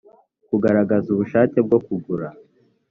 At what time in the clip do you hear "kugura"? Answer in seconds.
1.85-2.27